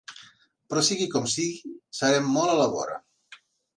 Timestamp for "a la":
2.55-2.67